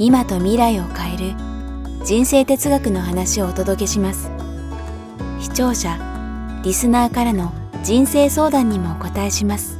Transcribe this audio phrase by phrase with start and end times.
[0.00, 1.34] 今と未来を変える
[2.04, 4.30] 人生哲学の話をお届けします。
[5.40, 5.98] 視聴者
[6.62, 9.76] リスナーからの人生相談にもお答えします。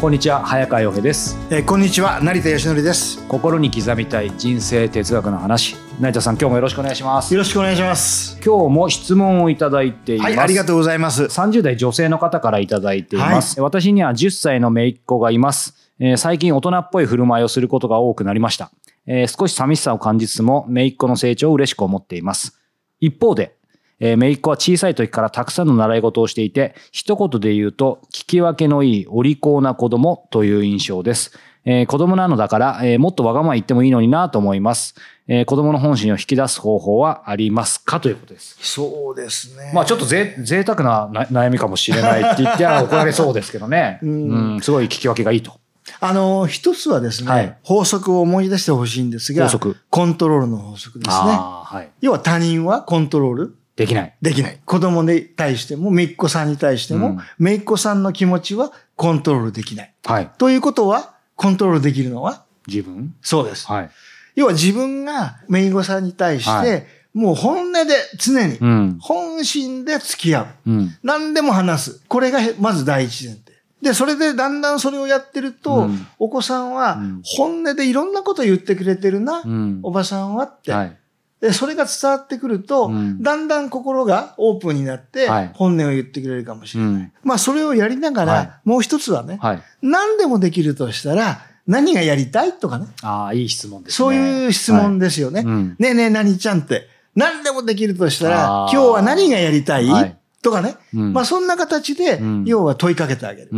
[0.00, 1.36] こんにちは早川洋平です。
[1.50, 3.26] えーこんにちは成田義則です。
[3.26, 5.74] 心に刻みたい人生哲学の話。
[5.98, 7.34] 成田さん今日もよろしくお願いします。
[7.34, 8.40] よろしくお願いします。
[8.40, 11.24] 今日も質問をいただいています、はいありがとうございます。
[11.24, 18.70] 30代女性の方からいただいています、私には10歳の姪っ子がいます、えー最近大人っぽい振る舞いをすることが多くなりました、
[19.06, 22.58] えー少し寂しさを感じつつも姪っ子の成長を嬉しく思っています
[23.00, 23.58] 一方で
[24.00, 31.36] えー、姪っ子は小さい時からたくさんの習い事をしていて、一言で言うと、聞き分けのいいお利口な子供という印象です。
[31.64, 34.94] えー子供なのだから、えーもっとわがまま言ってもいいのになと思います。
[35.26, 38.56] えー子供の本心を引き出す方法はありますかということです。
[38.60, 43.98] そうですねまあちょっとぜ贅沢なな悩みかもしれないって言っては怒られそうですけどね。
[44.02, 45.52] んうん、すごい聞き分けがいいと。
[46.00, 49.50] あの一つはですね、はい法則を思い出してほしいんですが
[49.90, 51.90] コントロールの法則ですねはい。
[52.00, 54.14] 要は他人はコントロールできない。
[54.20, 60.30] できない子供に対しても姪っ子さんに対しても、うん姪っ子さんの気持ちはコントロールできないはい。
[60.38, 63.14] ということはコントロールできるのは自分？
[63.22, 63.90] そうです、はい。
[64.34, 68.98] 要は自分が姪っ子さんに対して、はいもう本音で常に、うん。
[69.00, 70.96] 本心で付き合ううん。
[71.02, 72.02] 何でも話す。
[72.06, 73.47] これがへまず第一前提。
[73.82, 79.80] で、それでだんだんそれをやってると、うんお子さんはうん本音でいろんなこと言ってくれてるな、うん。
[79.82, 80.96] おばさんはって、はい。
[81.40, 81.52] で。
[81.52, 86.92] それが伝わってくると、うんだんだん心がオープンになってはい、本音を言ってくれるかもしれない。
[86.92, 87.12] うん。
[87.22, 89.62] まあ、それをやりながら、はいもう一つはね、はい。
[89.82, 93.96] 何でもできるとしたら、何がやりたいとかね、ああ、いい質問ですね。
[93.96, 95.42] そういう質問ですよね。
[95.46, 100.76] うんねえねえ、何ちゃんって、何でもできるとしたら今日は何がやりたいとかね。
[100.94, 101.12] うん。
[101.12, 103.50] まあそんな形でうん、要は問いかけてあげる。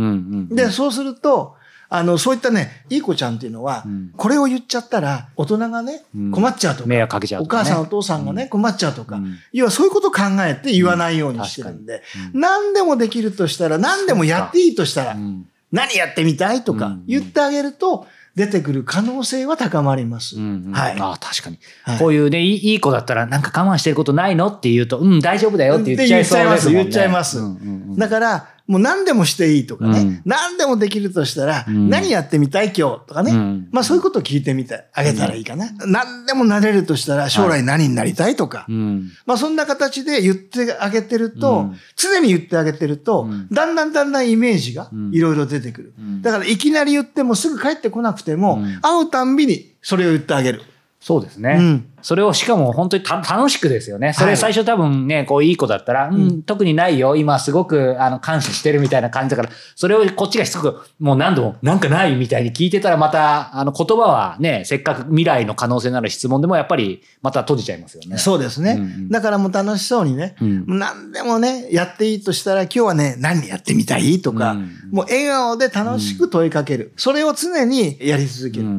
[0.49, 1.55] で、そうすると、
[1.93, 12.01] あの、そういったね、いい子ちゃんっていうのはうん、これを言っちゃったら、大人がねうん、困っちゃうとか、迷惑かけちゃうお母さんお父さんがね、困っちゃうとかうん、要はそういうことを考えて言わないようにしてるんで、
[12.33, 15.47] 何でもできるとしたら、何でもやっていいとしたらう、ん。
[15.73, 17.03] 何やってみたいとかうん。
[17.07, 20.37] 言ってあげると、出てくる可能性は高まります。
[20.37, 20.99] うんうんはい。
[20.99, 21.59] ああ、確かに。
[21.83, 24.47] はいこういうね、いいいい子だったら、なんか我慢してることないの？
[24.47, 26.81] って言うと、うん、大丈夫だよって言っちゃいそうですもんね。
[26.83, 27.51] 言っちゃいますうんうん
[27.91, 30.21] うんだから、もう何でもしていいとかね、うん。
[30.23, 31.89] 何でもできるとしたら、うん。
[31.89, 33.67] 何やってみたい今日とかね、うん。
[33.69, 35.69] まあそういうことを聞いてみてあげたらいいかな。
[35.85, 39.11] 何でもなれるとしたら将来何になりたいとか、うん。
[39.25, 41.75] まあそんな形で言ってあげてると、うん。
[41.97, 43.49] 常に言ってあげてると、うん。
[43.51, 45.13] だんだんだんだんイメージがうん。
[45.13, 45.93] いろいろ出てくる。
[45.99, 46.21] うん。
[46.21, 48.79] だからいきなり言ってもすぐ帰ってこなくても、うん。
[48.81, 50.61] 会うたんびにそれを言ってあげる。
[51.03, 51.57] そうですね。
[51.59, 54.11] うんそれをしかも本当にた楽しくですよね。
[54.13, 57.15] そはいれ最初多分ね、こういい子だったら、うん、特にないよ。
[57.15, 68.17] 今すごくあの感謝してるみたいな感じだから、それをこっちがしつこく、もう何度もなんかないみたいに聞いてたらまた、あの言葉はね、せっかく未来の可能性のある質問でもやっぱりまた閉じちゃいますよね。
[68.17, 68.77] そうですね。
[68.79, 74.23] うんうんだからもう楽しそうにね、うん何でもね、やっていいとしたら、今日はね、何やってみたい？
[74.23, 76.93] とか、うんもう笑顔で楽しく問いかける。
[76.97, 78.65] それを常にやり続ける。
[78.65, 78.71] うん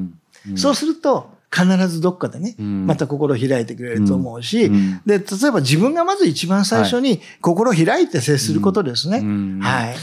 [0.51, 2.87] うんそうすると、必ずどっかでね、うん。
[2.87, 5.03] また心を開いてくれると思うし、うん。
[5.05, 9.19] で、例えば自分がまず一番最初に心を開いて接することですね。
[9.19, 9.59] うん。
[9.61, 9.97] はい。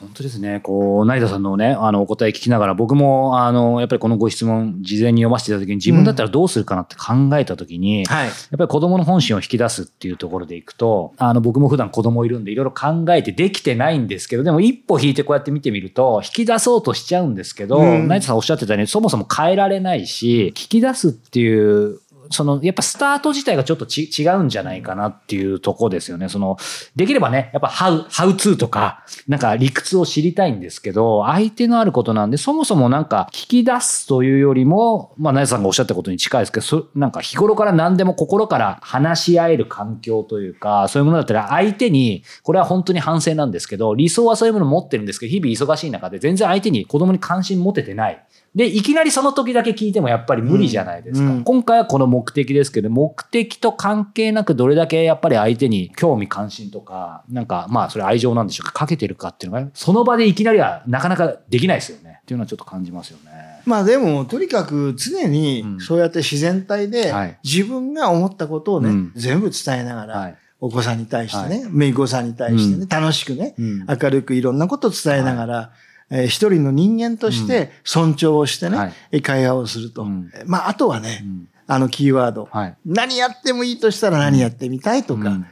[0.00, 0.60] 本当ですね。
[0.60, 8.26] こう、成田さんのね、あの、お答え聞きながら、僕も、あの、やっぱりこのご質問、事前に読ませていただいた時に、自分だったらどうするかなって考えた時に、はい。
[8.26, 22.00] やっぱり子供の本心を引き出すっていうところでいくと、あの、僕も普段子供いるんで、いろいろ考えてできてないんですけど、でも一歩引いてこうやって見てみると、引き出そうとしちゃうんですけど、うん成田さんおっしゃってたように、そもそも変えられないし、引き出すっていう、
[22.30, 26.28] その、やっぱスタート自体がちょっとち違うんじゃないかなっていうとこですよね。
[26.28, 26.56] その、
[26.94, 48.22] できればね、やっぱ、ハウ、ハウツーとか、なんか理屈を知りたいんですけど、相手のあることなんで、そもそもなんか聞き出すというよりも、まあ、なやさんがおっしゃったことに近いですけど、そなんか日頃から何でも心から話し合える環境というか、そういうものだったら相手に、これは本当に反省なんですけど、理想はそういうもの持ってるんですけど、日々忙しい中で全然相手に子供に関心持ててない。
[48.56, 51.26] で、いきなりその時だけ聞いてもやっぱり無理じゃないですか。
[51.26, 62.20] うんうん今回はこの目的ですけど、目的と関係なくどれだけやっぱり相手に興味関心とか、なんかまあそれ愛情なんでしょうか、かけてるかっていうのが、その場でいきなりはなかなかできないですよね。
[62.22, 63.30] っていうのはちょっと感じますよね。
[63.66, 70.36] まあでも、とにかく常にうんそうやって自然体ではい自分が思ったことをね、うん全部伝えながら、はい。
[70.58, 75.70] お子さんに対してね、姪っ子さんに対してね、うん楽しくね、うん明るくいろんなことを伝えながら、
[76.10, 78.92] えー一人の人間として尊重をしてね、はい。
[79.12, 80.02] え会話をすると。
[80.02, 80.30] うん。
[80.46, 81.48] まあ、あとはね、うん。
[81.66, 82.48] あのキーワード。
[82.50, 82.76] はい。
[82.86, 85.46] 何やってもいいとしたら何やってみたいとか、うん。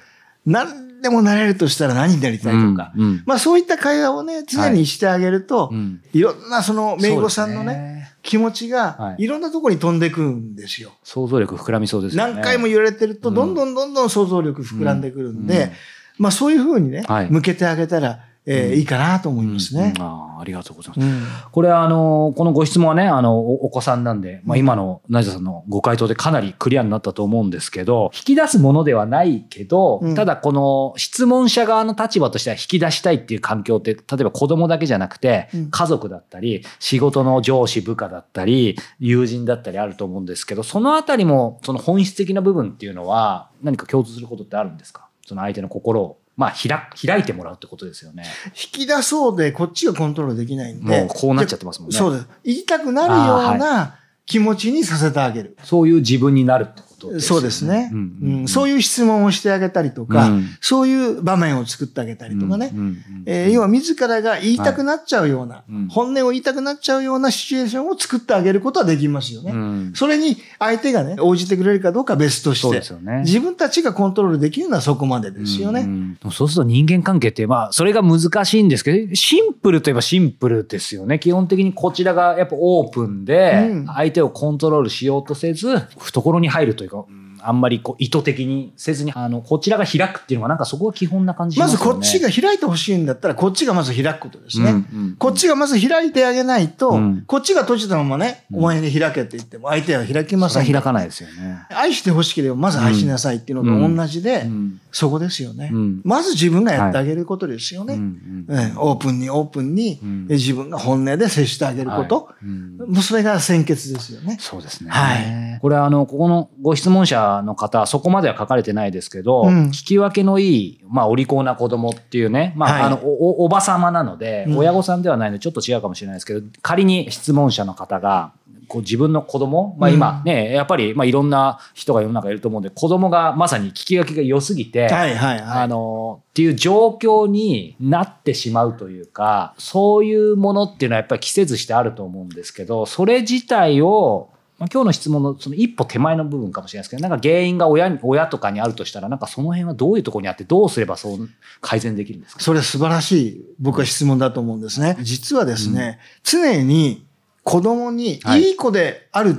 [0.47, 2.93] 何でもなれるとしたら何になりたいとか、
[3.27, 6.01] まあそういった会話をね、常にしてあげると、うん。
[6.15, 9.25] い、ろんなその姪子さんのね、気持ちはがい。
[9.25, 10.93] いろんなところに飛んでくるんですよ。
[11.03, 12.33] 想像力膨らみそうですよね。
[12.33, 13.35] 何回も言われてると、うん。
[13.35, 15.71] どんどんどんどん想像力膨らんでくるんで、うん。
[16.19, 17.31] まあそういうふうにね、はい。
[17.31, 19.95] 向けてあげたら、えーうんいいかなと思いますね。
[19.97, 20.03] うん。
[20.03, 21.07] ああありがとうございます。
[21.07, 21.23] うん。
[21.51, 30.15] これあの、このご質問はね、あの、おお子さんなんで、まあ今の成田さんのご回答でかなりクリアになったと思うんですけど、引き出すものではないけど、うん。
[30.15, 45.09] ただこの質問者側の立場としては引き出したいっていう環境って、例えば子供だけじゃなくてうん、家族だったり、仕事の上司部下だったり、友人だったりあると思うんですけど、そのあたりも、その本質的な部分っていうのは、何か共通することってあるんですか？
[45.27, 48.25] その相手の心を、まあ、開開いてもらうってことですよね。
[48.49, 51.01] 引き出そうで、こっちがコントロールできないんで。
[51.01, 51.97] もうこうなっちゃってますもんね。
[51.97, 52.29] そうです。
[52.45, 55.57] 言いたくなるような気持ちにさせてあげる。
[55.63, 58.49] そういう自分になるってことですよそうですね、ううんん。
[58.49, 60.47] そういう質問をしてあげたりとか、うん。
[60.61, 62.71] そういう場面を作ってあげたりとかね。
[62.73, 65.89] うんうんうんえー要は自らが言いたくなっちゃうような、うん。
[65.89, 69.53] 本音を言いたくなっちゃうようなシチュエーションを作ってあげることはできますよね。
[69.53, 69.93] うん。
[69.95, 73.21] それに相手がね、応じてくれるかどうかは別としてね。
[73.25, 75.83] 自分たちがコントロールできるのはそこまでですよね。
[75.83, 76.33] うんうん。
[76.33, 81.19] そうすると人間関係って、まあ、それが難しいんですけど、シンプルといえばシンプルですよね。
[81.19, 91.73] 基本的にこちらがやっぱオープンでうん、相手をコントロールしようとせず、懐に入るというか、うんあんまりこう意図的にせずに、あの、こちらが開くっていうのがなんかそこが基本な感じしまね。
[91.73, 94.71] ずこっちが開いてほしいんだったら、こっちがまず開くことですね。
[94.71, 94.79] うんう
[95.11, 97.25] んこっちがまず開いてあげないと、うん。
[97.27, 101.59] こっちが閉じたままね、うんお前に開けって言っても相手は開きません開かないですよね。
[101.71, 106.01] 愛してほしければまず愛しなさいっていうのと同じで、うんそこですよね、うん。
[106.05, 107.95] まず自分がやってあげることですよね。
[107.95, 112.47] うんうんええオープンにオープンに、自分が本音で接してあげること、はい。
[112.47, 112.77] うん。
[112.77, 114.37] もうそれが先決ですよね。
[114.39, 114.91] そうですね。
[114.91, 115.59] はい。
[115.61, 119.65] これあの、ここのご質問者の方、そこまでは書かれてないですけど、うん。
[119.67, 122.83] 聞き分けのいい、まあ、お利口な子供っていうね、まあ、はい。
[122.85, 124.57] あの、お、おおばさまなので、うん。
[124.57, 128.33] 親御さんではないので、ちょっと違うかもしれないですけど、仮に質問者の方が、
[128.67, 135.63] こう自分の子供、まあ今ね、やっぱり、まあいろんな人が世の中いると思うんで、子供がまさに聞き分けが良すぎて、はいはいはい。
[135.65, 144.31] あの、っていう状況になってしまうというか、そういうものっていうのはやっぱり季節してあると思うんですけど、それ自体を、
[144.65, 151.29] まあ、今日の質問のその一歩手前の部分かもしれないですけど、なんか原因が親に、親とかにあるとしたら、なんかその辺はどういうところにあって、どうすればそう
[151.61, 152.41] 改善できるんですか？
[152.41, 154.97] それ素晴らしい僕は質問だと思うんですね。
[155.03, 157.05] 実はですね、常に
[157.43, 159.37] 子供にはいいい子である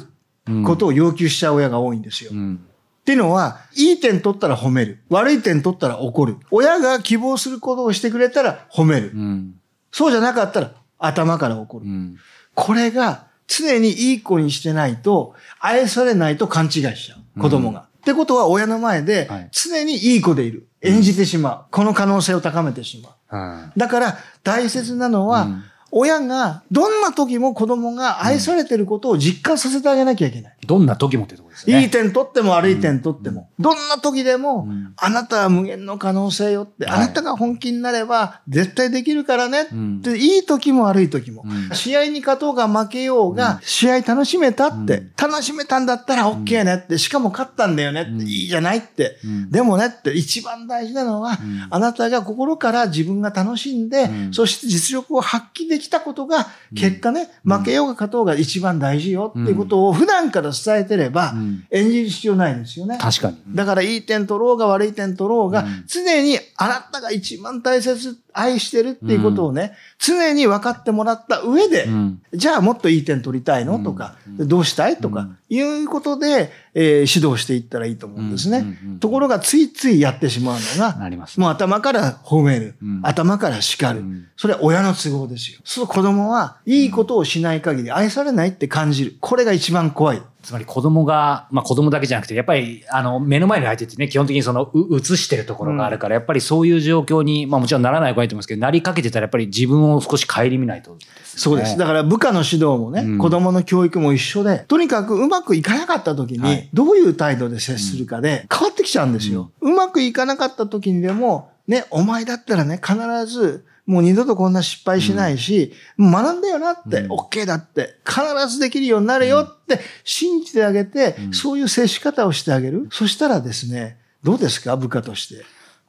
[0.63, 2.29] ことを要求しちゃう親が多いんですよ。
[2.31, 2.63] うん。
[3.01, 4.99] っていうのは、いい点取ったら褒める。
[5.09, 6.37] 悪い点取ったら怒る。
[6.51, 9.11] 親が希望することをしてくれたら褒める。
[9.15, 9.55] うん。
[9.91, 11.85] そうじゃなかったら頭から怒る。
[11.85, 12.17] うん。
[12.53, 17.39] これが常にいい子にしてないと、愛されないと勘違いしちゃう。
[17.39, 17.81] 子供が。
[17.81, 20.67] ってことは親の前ではい常にいい子でいる。
[20.81, 21.65] 演じてしまう。
[21.71, 23.13] この可能性を高めてしまう。
[23.37, 25.63] うんだから大切なのは、うん
[25.97, 30.57] 親がどんな時も子供が愛されてることを実感させてあげなきゃいけない。
[30.67, 31.81] どんな時もってところですね。
[31.83, 40.01] いい点取っても悪い点取っても、どんな時でも、うんあなたは無限の可能性よって、はいあなたが本気になれば絶対できるからねって、うん。
[40.17, 41.75] いい時も悪い時も、うん。
[41.75, 45.11] 試合に勝とうが負けようが、試合楽しめたって、うん。
[45.17, 48.21] 楽しめたんだったら OK ねって、しかも勝ったんだよねって、うん。
[48.21, 49.49] いいじゃないって、うん。
[49.51, 51.67] でもねって一番大事なのは、うん。
[51.69, 54.33] あなたが心から自分が楽しんで、うん。
[54.33, 62.97] そして実力を発揮できたことが、結果ね、負けようが勝とうが一番大事よっていうことを普段から伝えてれば、うん演じる必要ないですよね。
[62.99, 63.37] 確かに。
[63.49, 72.21] だからいい点取ろうが悪い点取ろうが、うん常にあなたが一番大切、愛してるっていうことをね、常に分かってもらった上で、うん。
[72.33, 73.79] じゃあもっといい点取りたいの？
[73.79, 74.97] とか、どうしたい？
[74.97, 78.77] とか、いうことで、えー指導していったらいいと思うんですね。
[78.99, 80.97] ところがついついやってしまうのが。
[81.37, 82.99] もう頭から褒める、うん。
[83.03, 84.27] 頭から叱る、うん。
[84.35, 85.59] それは親の都合ですよ。
[85.63, 89.15] そう子供はいいことをしない限り愛されないって感じる。
[89.21, 90.21] これが一番怖い。
[90.45, 101.77] つまり子供が、まあ子供だけじゃなくて、やっぱり、あの、目の前の相手ってね、基本的にその、う映してるところがあるから、やっぱりそういう状況に、まあもちろんならない子はいいと思いますけど、なりかけてたらやっぱり自分を少し顧みないとね、そうです。
[101.77, 103.17] だから部下の指導もね、うん。
[103.17, 106.69] 子供の教育も一緒で、とにかくうまくいかなかった時に、はい。
[106.73, 109.51] どういう態度で接するかで変わってきちゃうんですよ。
[109.61, 122.87] うまくいかなかった時にでも、ね、お前だったらね、必ずもう二度とこんな失敗しないし、もう学んだよなって、うん OK だって、必ずできるようになるよって信じてあげて、うんそういう接し方をしてあげる。
[122.91, 124.75] そしたらですね、どうですか？
[124.75, 125.43] 部下として。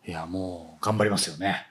[0.07, 1.67] いや、もう頑張りますよね。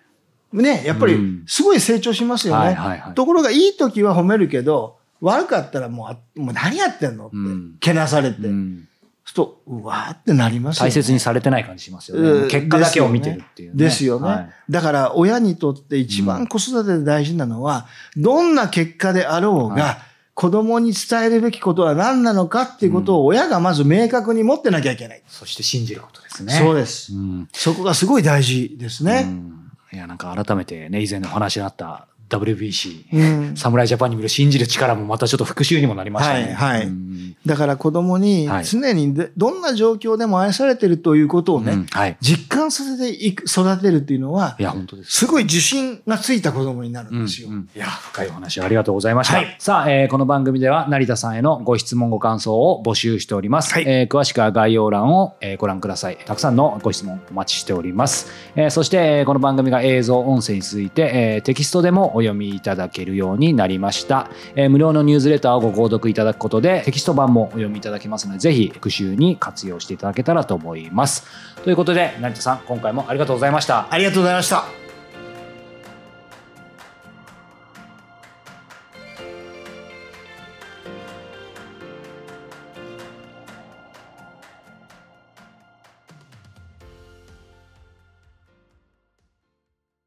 [0.51, 2.65] ね、やっぱりうんすごい成長しますよね。
[2.65, 8.47] はいはいはいところがいい時は褒めるけど、悪かったらもうあ、もう何やってんのって、うんけなされて。
[8.47, 8.87] うん
[9.25, 10.89] すると、うわーってなりますよね。
[10.89, 12.29] 大切にされてない感じしますよね。
[12.29, 13.83] うん結果だけを見てるっていう、ね。
[13.83, 14.27] ですよね。
[14.27, 19.97] はいだから親にとって一番子育てで大事なのは、どんな結果であろうが、はい
[20.35, 25.23] 子供に伝えるべきことは何なのかっていうことを親がまず明確に持ってなきゃいけない。
[25.27, 26.51] そして信じることですね。
[26.51, 27.13] そうです。
[27.13, 29.23] うんそこがすごい大事ですね。
[29.25, 29.61] うん
[29.93, 36.53] いや、なんか改めてね、以前のお話にあった WBC、うん侍ジャパンに見る信じる力もまたちょっと復習にもなりましたね。
[36.53, 37.15] はいはいうん
[37.45, 42.17] だから子供にはい常にでどんな状況でも愛されてるということをね、うんはい。
[42.19, 45.11] 実感させていく育てるっていうのは、いや、本当です。
[45.11, 47.49] すごい自信がついた子供になるんですよ。
[47.49, 49.37] うんうんいや、深いお話ありがとうございました。
[49.37, 53.73] はいさあ、えーこの番組では成田さんへのご質問、ご感想を募集しております。
[53.75, 56.17] はいえー詳しくは概要欄を、えーご覧ください。
[56.25, 58.31] たくさんのご質問お待ちしております。
[58.55, 64.29] えーそして、えーこの番組が映像、音声に続いて、えーテキストでもお読みいただけるようになりました。
[64.55, 71.25] えー無料のニュースレターをご購読いただくことで、テキスト版もお読みいただけますので、ぜひ復習に活用していただけたらと思います。
[71.63, 73.87] ということで、成田さん、今回もありがとうございました。
[73.89, 74.84] ありがとうございました。